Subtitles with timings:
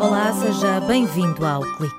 [0.00, 1.94] Olá, seja bem-vindo ao Clique.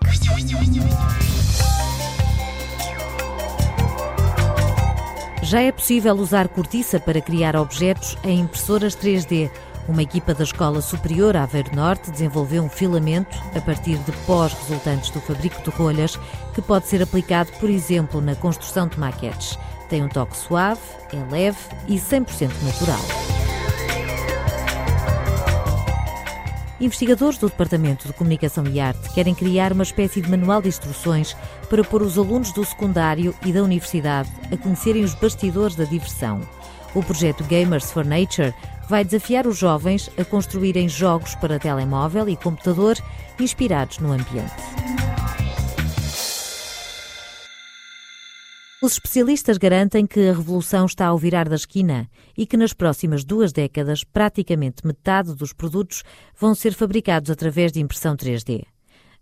[5.41, 9.49] Já é possível usar cortiça para criar objetos em impressoras 3D.
[9.87, 15.09] Uma equipa da Escola Superior Aveiro Norte desenvolveu um filamento a partir de pós resultantes
[15.11, 16.19] do fabrico de rolhas
[16.53, 19.57] que pode ser aplicado, por exemplo, na construção de maquetes.
[19.87, 20.81] Tem um toque suave,
[21.13, 23.20] é leve e 100% natural.
[26.81, 31.37] Investigadores do Departamento de Comunicação e Arte querem criar uma espécie de manual de instruções
[31.69, 36.41] para pôr os alunos do secundário e da universidade a conhecerem os bastidores da diversão.
[36.95, 38.51] O projeto Gamers for Nature
[38.89, 42.97] vai desafiar os jovens a construírem jogos para telemóvel e computador
[43.39, 44.80] inspirados no ambiente.
[48.83, 53.23] Os especialistas garantem que a revolução está ao virar da esquina e que nas próximas
[53.23, 56.03] duas décadas praticamente metade dos produtos
[56.35, 58.65] vão ser fabricados através de impressão 3D.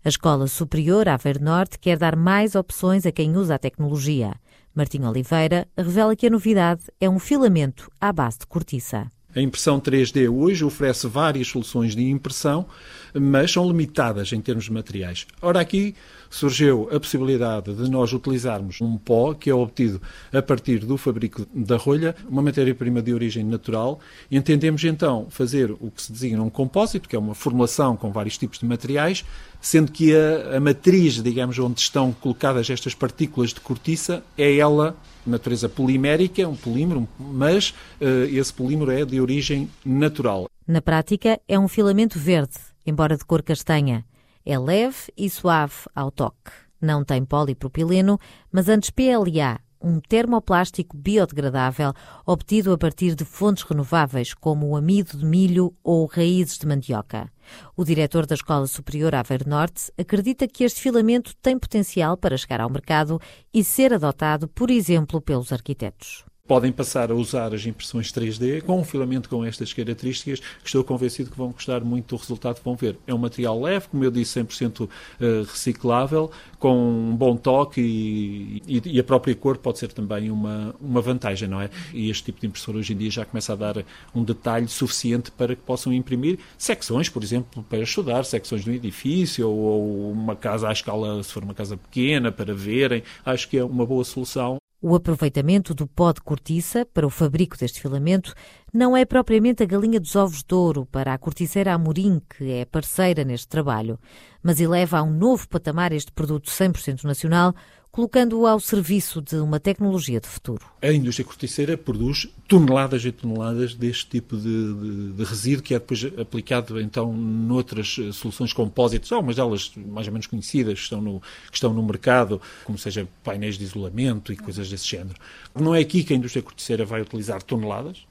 [0.06, 4.34] A Escola Superior Aveiro Norte quer dar mais opções a quem usa a tecnologia.
[4.74, 9.10] Martim Oliveira revela que a novidade é um filamento à base de cortiça.
[9.40, 12.66] A impressão 3D hoje oferece várias soluções de impressão,
[13.14, 15.26] mas são limitadas em termos de materiais.
[15.42, 15.96] Ora, aqui
[16.30, 20.02] surgiu a possibilidade de nós utilizarmos um pó que é obtido
[20.34, 24.02] a partir do fabrico da rolha, uma matéria-prima de origem natural.
[24.30, 28.38] Entendemos então fazer o que se designa um compósito, que é uma formulação com vários
[28.38, 29.24] tipos de materiais,
[29.62, 34.98] sendo que a, a matriz, digamos, onde estão colocadas estas partículas de cortiça, é ela
[35.26, 37.70] natureza polimérica, um polímero, mas
[38.02, 40.50] uh, esse polímero é de origem natural.
[40.68, 44.06] Na prática, é um filamento verde, embora de cor castanha.
[44.46, 46.52] É leve e suave ao toque.
[46.82, 48.20] Não tem polipropileno,
[48.52, 51.94] mas antes PLA, um termoplástico biodegradável
[52.26, 57.30] obtido a partir de fontes renováveis, como o amido de milho ou raízes de mandioca.
[57.76, 62.62] O diretor da Escola Superior Aveiro Norte acredita que este filamento tem potencial para chegar
[62.62, 63.20] ao mercado
[63.54, 68.80] e ser adotado, por exemplo, pelos arquitetos podem passar a usar as impressões 3D com
[68.80, 72.66] um filamento com estas características, que estou convencido que vão gostar muito do resultado que
[72.66, 72.98] vão ver.
[73.06, 74.90] É um material leve, como eu disse, 100%
[75.22, 80.32] eh, reciclável, com um bom toque e, e, e, a própria cor pode ser também
[80.32, 81.70] uma, uma vantagem, não é?
[81.94, 83.86] E este tipo de impressora hoje em dia já começa a dar
[84.16, 88.74] um detalhe suficiente para que possam imprimir secções, por exemplo, para estudar, secções de um
[88.74, 93.04] edifício ou, ou uma casa à escala, se for uma casa pequena, para verem.
[93.24, 97.58] Acho que é uma boa solução o aproveitamento do pó de cortiça para o fabrico
[97.58, 98.34] deste filamento
[98.74, 102.66] não é propriamente a galinha dos ovos de ouro para a corticeira Amorim, que é
[102.66, 104.00] parceira neste trabalho,
[104.42, 107.54] mas eleva a um novo patamar este produto 100% nacional,
[107.92, 110.66] colocando-o ao serviço de uma tecnologia de futuro.
[110.82, 115.80] A indústria corticeira produz toneladas e toneladas deste tipo de, de, de resíduo que é
[115.80, 121.02] depois aplicado então noutras eh, soluções compósitas, algumas delas mais ou menos conhecidas que estão
[121.02, 125.16] no, que estão no mercado, como seja painéis de isolamento e coisas desse género.
[125.54, 128.06] Não é aqui que a indústria corticeira vai utilizar toneladas,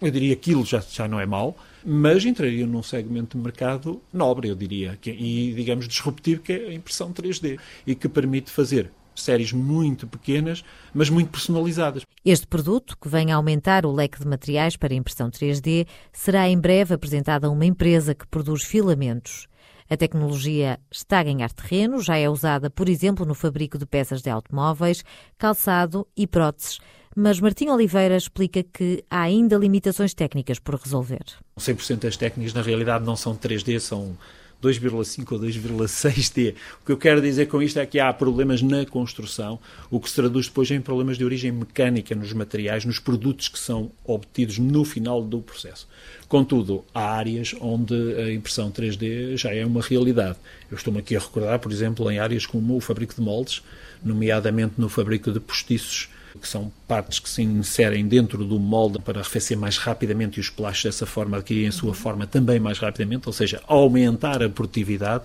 [0.00, 4.02] eu diria que aquilo já, já não é mau, mas entraria num segmento de mercado
[4.12, 8.50] nobre, eu diria, que, e digamos disruptivo, que é a impressão 3D, e que permite
[8.50, 10.62] fazer séries muito pequenas,
[10.92, 12.02] mas muito personalizadas.
[12.24, 16.58] Este produto, que vem a aumentar o leque de materiais para impressão 3D, será em
[16.58, 19.48] breve apresentado a uma empresa que produz filamentos.
[19.88, 24.20] A tecnologia está a ganhar terreno, já é usada, por exemplo, no fabrico de peças
[24.20, 25.04] de automóveis,
[25.38, 26.80] calçado e próteses
[27.16, 31.24] mas Martim Oliveira explica que há ainda limitações técnicas por resolver.
[31.58, 34.14] 100% das técnicas na realidade não são 3D, são
[34.62, 36.54] 2,5 ou 2,6D.
[36.82, 39.58] O que eu quero dizer com isto é que há problemas na construção,
[39.90, 43.58] o que se traduz depois em problemas de origem mecânica nos materiais, nos produtos que
[43.58, 45.88] são obtidos no final do processo.
[46.28, 50.36] Contudo, há áreas onde a impressão 3D já é uma realidade.
[50.70, 53.62] Eu estou-me aqui a recordar, por exemplo, em áreas como o fabrico de moldes,
[54.04, 59.20] nomeadamente no fabrico de postiços que são partes que se inserem dentro do molde para
[59.20, 63.26] arrefecer mais rapidamente e os plásticos dessa forma adquirem a sua forma também mais rapidamente,
[63.26, 65.24] ou seja, aumentar a produtividade,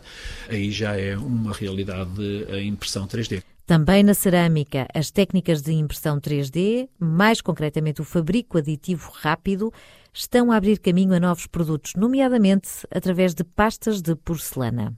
[0.50, 3.44] aí já é uma realidade a impressão 3D.
[3.66, 9.72] Também na cerâmica, as técnicas de impressão 3D, mais concretamente o fabrico aditivo rápido,
[10.14, 14.94] estão a abrir caminho a novos produtos, nomeadamente através de pastas de porcelana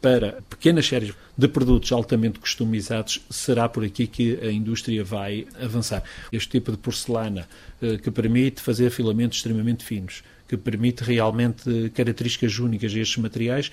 [0.00, 6.02] para pequenas séries de produtos altamente customizados, será por aqui que a indústria vai avançar.
[6.32, 7.48] Este tipo de porcelana
[7.80, 13.70] eh, que permite fazer filamentos extremamente finos, que permite realmente características únicas a estes materiais,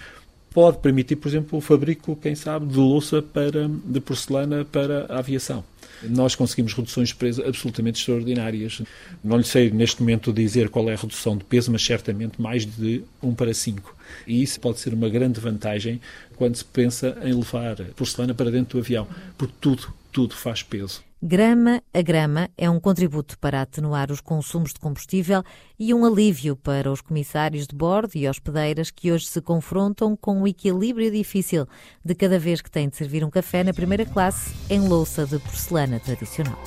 [0.56, 5.19] pode permitir, por exemplo, o fabrico, quem sabe, de louça para, de porcelana para a
[5.19, 5.66] aviação.
[6.02, 8.81] Nós conseguimos reduções de peso absolutamente extraordinárias.
[9.22, 12.66] Não lhe sei neste momento dizer qual é a redução de peso, mas certamente mais
[12.66, 13.94] de 1 para 5.
[14.25, 16.00] E isso pode ser uma grande vantagem
[16.38, 19.06] quando se pensa em levar porcelana para dentro do avião,
[19.38, 21.04] porque tudo, tudo faz peso.
[21.27, 25.42] Grama a grama é um contributo para atenuar os consumos de combustível
[25.80, 30.44] e um alívio para os comissários de bordo e hospedeiras que hoje se confrontam com
[30.44, 31.66] o equilíbrio difícil
[32.04, 35.39] de cada vez que têm de servir um café na primeira classe em louça de
[35.39, 36.60] porcelana tradicional.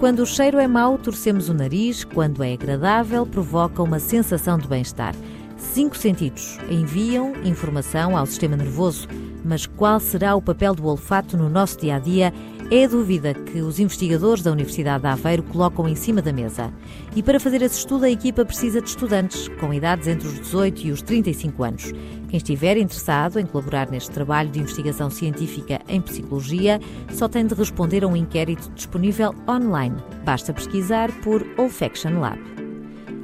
[0.00, 4.68] Quando o cheiro é mau, torcemos o nariz, quando é agradável, provoca uma sensação de
[4.68, 5.14] bem-estar.
[5.60, 9.06] Cinco sentidos enviam informação ao sistema nervoso
[9.44, 12.32] mas qual será o papel do olfato no nosso dia a dia?
[12.70, 16.72] É a dúvida que os investigadores da Universidade de Aveiro colocam em cima da mesa.
[17.16, 20.86] E para fazer esse estudo, a equipa precisa de estudantes com idades entre os 18
[20.86, 21.92] e os 35 anos.
[22.28, 26.80] Quem estiver interessado em colaborar neste trabalho de investigação científica em psicologia
[27.12, 29.96] só tem de responder a um inquérito disponível online.
[30.24, 32.59] Basta pesquisar por Olfaction Lab.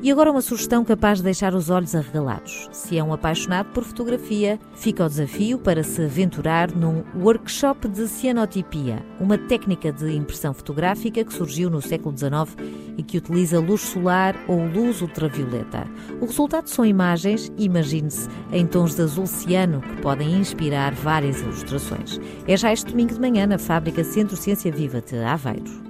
[0.03, 2.69] E agora uma sugestão capaz de deixar os olhos arregalados.
[2.71, 8.07] Se é um apaixonado por fotografia, fica o desafio para se aventurar num workshop de
[8.07, 12.55] cianotipia, uma técnica de impressão fotográfica que surgiu no século XIX
[12.99, 15.87] e que utiliza luz solar ou luz ultravioleta.
[16.21, 22.21] O resultado são imagens, imagine-se, em tons de azul ciano que podem inspirar várias ilustrações.
[22.47, 25.86] É já este domingo de manhã na fábrica Centro Ciência Viva de Aveiro.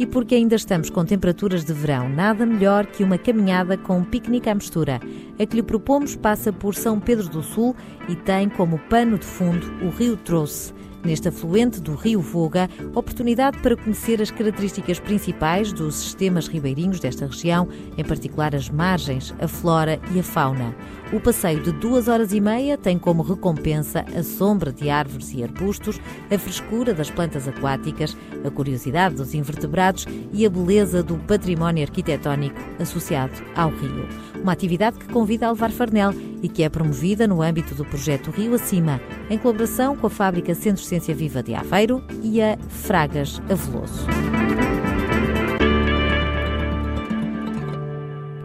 [0.00, 4.02] E porque ainda estamos com temperaturas de verão, nada melhor que uma caminhada com um
[4.02, 4.98] piquenique à mistura.
[5.38, 7.76] A que lhe propomos passa por São Pedro do Sul
[8.08, 10.72] e tem como pano de fundo o Rio Trouxe
[11.04, 17.26] neste afluente do Rio Voga, oportunidade para conhecer as características principais dos sistemas ribeirinhos desta
[17.26, 20.74] região, em particular as margens, a flora e a fauna.
[21.12, 25.42] O passeio de duas horas e meia tem como recompensa a sombra de árvores e
[25.42, 31.82] arbustos, a frescura das plantas aquáticas, a curiosidade dos invertebrados e a beleza do património
[31.82, 34.08] arquitetónico associado ao rio.
[34.40, 38.30] Uma atividade que convida a levar farnel e que é promovida no âmbito do projeto
[38.30, 43.42] Rio Acima, em colaboração com a Fábrica Centro Ciência Viva de Aveiro e a Fragas
[43.50, 44.06] Aveloso.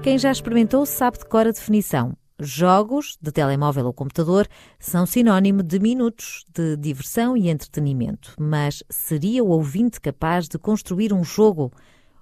[0.01, 2.15] Quem já experimentou sabe de cor a definição.
[2.37, 4.45] Jogos de telemóvel ou computador
[4.77, 11.13] são sinónimo de minutos de diversão e entretenimento, mas seria o ouvinte capaz de construir
[11.13, 11.71] um jogo?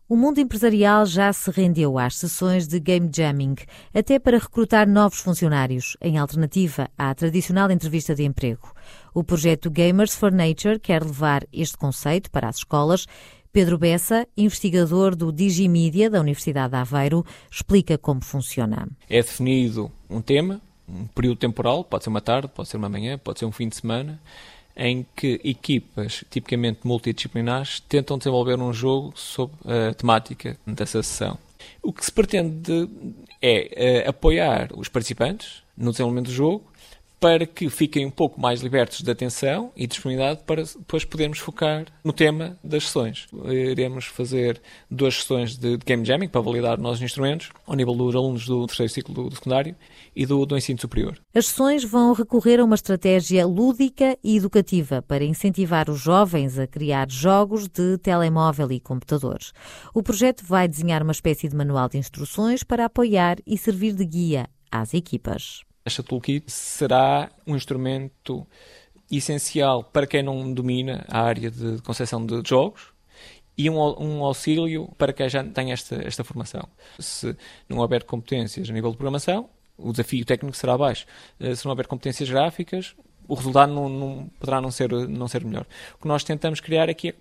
[0.07, 3.55] O mundo empresarial já se rendeu às sessões de game jamming,
[3.91, 8.71] até para recrutar novos funcionários, em alternativa à tradicional entrevista de emprego.
[9.15, 13.07] O projeto Gamers for Nature quer levar este conceito para as escolas.
[13.53, 18.89] Pedro Bessa, investigador do Digimedia da Universidade de Aveiro, explica como funciona.
[19.07, 20.59] É definido um tema,
[20.89, 23.69] um período temporal, pode ser uma tarde, pode ser uma manhã, pode ser um fim
[23.69, 24.19] de semana,
[24.75, 31.37] em que equipas, tipicamente multidisciplinares, tentam desenvolver um jogo sobre a temática dessa sessão.
[31.79, 32.89] O que se pretende
[33.39, 36.65] é uh, apoiar os participantes no desenvolvimento do jogo
[37.23, 41.85] para que fiquem um pouco mais libertos de atenção e disponibilidade para depois podermos focar
[42.03, 43.27] no tema das sessões.
[43.45, 44.61] Iremos fazer
[44.91, 48.67] duas sessões de, game jamming para validar os nossos instrumentos ao nível dos alunos do
[48.67, 49.73] terceiro ciclo do, secundário
[50.13, 51.17] e do, do ensino superior.
[51.33, 56.67] As sessões vão recorrer a uma estratégia lúdica e educativa para incentivar os jovens a
[56.67, 59.53] criar jogos de telemóvel e computadores.
[59.93, 64.03] O projeto vai desenhar uma espécie de manual de instruções para apoiar e servir de
[64.03, 65.63] guia às equipas.
[65.85, 68.47] Esta toolkit será um instrumento
[69.11, 72.93] essencial para quem não domina a área de concepção de jogos
[73.57, 76.67] e um, um, auxílio para quem já tem esta, esta formação.
[76.97, 77.35] Se
[77.69, 81.05] não houver competências a nível de programação, o desafio técnico será baixo.
[81.39, 82.95] Eh, se não houver competências gráficas,
[83.27, 85.65] o resultado não, não, poderá não ser, não ser melhor.
[85.95, 87.15] O que nós tentamos criar aqui é,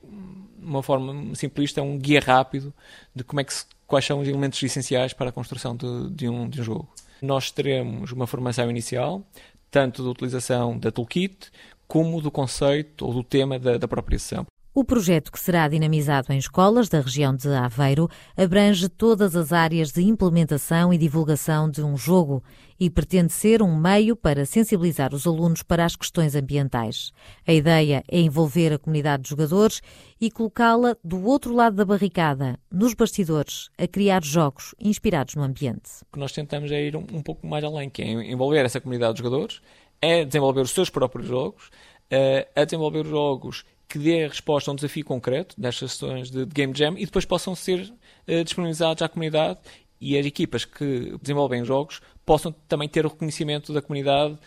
[0.62, 2.72] uma forma simplista, um guia rápido
[3.14, 6.28] de como é que se, quais são os elementos essenciais para a construção de, de,
[6.28, 6.88] um, de um jogo
[7.22, 9.22] nós teremos uma formação inicial,
[9.70, 11.50] tanto da utilização da toolkit,
[11.86, 14.46] como do conceito ou do tema da, da própria sessão.
[14.74, 19.92] O projeto, que será dinamizado em escolas da região de Aveiro, abrange todas as áreas
[19.92, 22.42] de implementação e divulgação de um jogo
[22.80, 27.12] e pretende ser um meio para sensibilizar os alunos para as questões ambientais.
[27.46, 29.82] A ideia é envolver a comunidade de jogadores
[30.18, 36.00] e colocá-la do outro lado da barricada, nos bastidores, a criar jogos inspirados no ambiente.
[36.00, 38.80] O que nós tentamos é ir um, um pouco mais além, que é envolver essa
[38.80, 39.60] comunidade de jogadores,
[40.00, 41.68] é desenvolver os seus próprios jogos,
[42.10, 46.72] é, desenvolver jogos que dê resposta a um desafio concreto destas sessões de, de Game
[46.74, 47.92] Jam e depois possam ser
[48.26, 49.58] uh, disponibilizados à comunidade
[50.00, 54.38] e as equipas que desenvolvem jogos possam também ter o reconhecimento da comunidade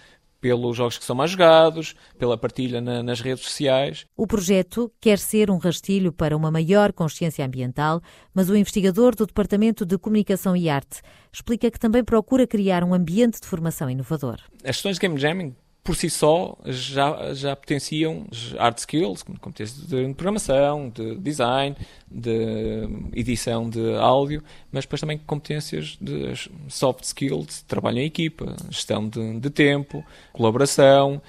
[0.41, 4.05] pelos jogos que são mais jogados, pela partilha na, nas redes sociais.
[4.17, 8.01] O projeto quer ser um rastilho para uma maior consciência ambiental,
[8.33, 12.93] mas o investigador do Departamento de Comunicação e Arte explica que também procura criar um
[12.93, 14.39] ambiente de formação inovador.
[14.63, 18.25] As sessões de game jamming por si só já, já potenciam
[18.57, 21.75] hard skills, como competências de programação, de design,
[22.09, 26.33] de edição de áudio, mas depois também competências de
[26.69, 31.21] soft skills, trabalho em equipa, gestão de, de tempo, colaboração,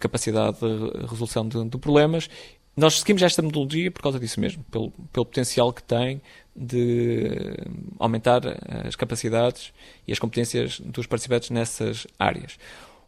[0.00, 2.28] capacidade de resolução de, de, problemas.
[2.76, 6.20] Nós seguimos esta metodologia por causa disso mesmo, pelo, pelo potencial que tem
[6.56, 7.30] de
[7.96, 8.42] aumentar
[8.84, 9.72] as capacidades
[10.04, 12.58] e as competências dos participantes nessas áreas.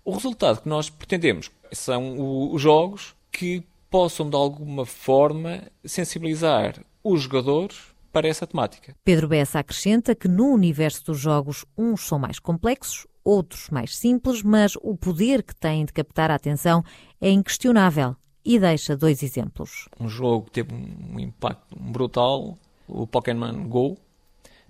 [0.04, 7.22] O resultado que nós pretendemos são os jogos que possam, de alguma forma, sensibilizar os
[7.22, 8.94] jogadores para essa temática.
[9.04, 14.42] Pedro Bessa acrescenta que no universo dos jogos, uns são mais complexos, outros mais simples,
[14.42, 16.82] mas o poder que têm de captar a atenção
[17.20, 18.16] é inquestionável.
[18.44, 19.88] E deixa dois exemplos.
[20.00, 23.96] Um jogo que teve um impacto brutal, o Pokémon Go,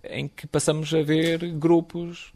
[0.05, 2.35] em que passamos a ver grupos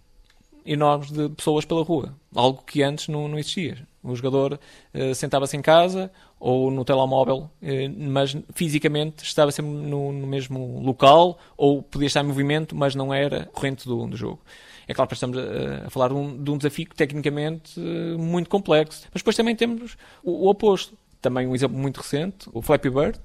[0.66, 3.78] enormes de pessoas pela rua, algo que antes não, não existia.
[4.02, 4.60] O jogador
[4.94, 10.80] uh, sentava-se em casa ou no telemóvel, uh, mas fisicamente estava sempre no, no, mesmo
[10.80, 14.40] local ou podia estar em movimento, mas não era corrente do, do jogo.
[14.86, 18.48] É claro que estamos a, a falar de um, de um, desafio tecnicamente uh, muito
[18.48, 20.96] complexo, mas depois também temos o, o oposto.
[21.20, 23.18] Também um exemplo muito recente, o Flappy Bird,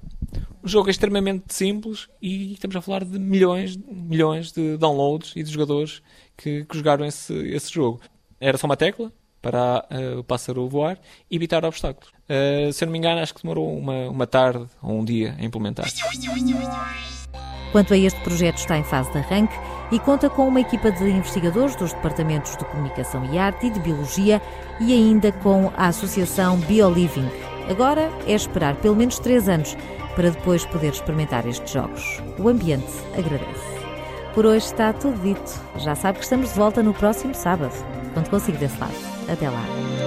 [0.62, 5.42] o jogo é extremamente simples e estamos a falar de milhões, milhões de downloads e
[5.42, 6.02] de jogadores
[6.36, 8.00] que, que jogaram esse, esse jogo.
[8.40, 12.12] Era só uma tecla para uh, o pássaro voar e evitar obstáculos.
[12.30, 15.34] Uh, se eu não me engano, acho que demorou uma, uma tarde ou um dia
[15.38, 15.86] a implementar.
[17.72, 19.54] Quanto a este projeto, está em fase de arranque
[19.90, 23.80] e conta com uma equipa de investigadores dos departamentos de Comunicação e Arte e de
[23.80, 24.40] Biologia
[24.80, 27.28] e ainda com a Associação BioLiving.
[27.68, 29.76] Agora é esperar pelo menos três anos
[30.14, 32.22] para depois poder experimentar estes jogos.
[32.38, 33.82] O ambiente agradece.
[34.34, 35.60] Por hoje está tudo dito.
[35.76, 37.74] Já sabe que estamos de volta no próximo sábado,
[38.14, 38.94] quando consigo desse lado.
[39.30, 40.01] Até lá.